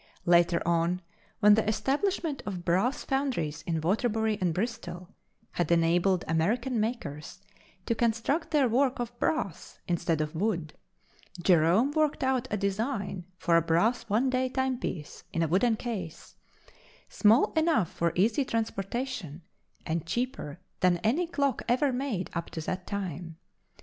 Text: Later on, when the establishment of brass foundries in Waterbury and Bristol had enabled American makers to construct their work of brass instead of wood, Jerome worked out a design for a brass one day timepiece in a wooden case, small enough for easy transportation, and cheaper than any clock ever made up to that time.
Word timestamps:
Later 0.25 0.63
on, 0.65 1.03
when 1.41 1.53
the 1.53 1.67
establishment 1.69 2.41
of 2.47 2.65
brass 2.65 3.03
foundries 3.03 3.61
in 3.67 3.79
Waterbury 3.81 4.35
and 4.41 4.51
Bristol 4.51 5.09
had 5.51 5.71
enabled 5.71 6.25
American 6.27 6.79
makers 6.79 7.39
to 7.85 7.93
construct 7.93 8.49
their 8.49 8.67
work 8.67 8.97
of 8.99 9.15
brass 9.19 9.77
instead 9.87 10.19
of 10.19 10.33
wood, 10.33 10.73
Jerome 11.43 11.91
worked 11.91 12.23
out 12.23 12.47
a 12.49 12.57
design 12.57 13.25
for 13.37 13.57
a 13.57 13.61
brass 13.61 14.09
one 14.09 14.31
day 14.31 14.49
timepiece 14.49 15.23
in 15.33 15.43
a 15.43 15.47
wooden 15.47 15.75
case, 15.75 16.35
small 17.07 17.53
enough 17.53 17.91
for 17.91 18.11
easy 18.15 18.43
transportation, 18.43 19.43
and 19.85 20.07
cheaper 20.07 20.59
than 20.79 20.97
any 21.03 21.27
clock 21.27 21.61
ever 21.69 21.93
made 21.93 22.31
up 22.33 22.49
to 22.49 22.61
that 22.61 22.87
time. 22.87 23.37